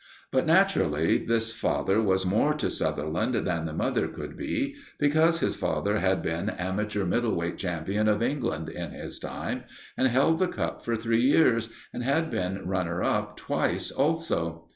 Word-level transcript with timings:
But 0.31 0.47
naturally 0.47 1.23
this 1.23 1.53
father 1.53 2.01
was 2.01 2.25
more 2.25 2.55
to 2.55 2.71
Sutherland 2.71 3.35
than 3.35 3.65
the 3.65 3.71
mother 3.73 4.07
could 4.07 4.35
be; 4.35 4.75
because 4.97 5.41
his 5.41 5.53
father 5.53 5.99
had 5.99 6.23
been 6.23 6.49
amateur 6.49 7.05
middle 7.05 7.35
weight 7.35 7.59
champion 7.59 8.07
of 8.07 8.23
England 8.23 8.67
in 8.67 8.93
his 8.93 9.19
time, 9.19 9.63
and 9.95 10.07
held 10.07 10.39
the 10.39 10.47
cup 10.47 10.83
for 10.83 10.95
three 10.95 11.21
years, 11.27 11.69
and 11.93 12.01
had 12.03 12.31
been 12.31 12.67
runner 12.67 13.03
up 13.03 13.37
twice 13.37 13.91
also. 13.91 14.69